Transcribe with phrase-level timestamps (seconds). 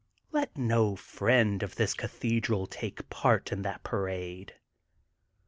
[0.31, 4.55] Let no friend of this Cathedral take part in that parade.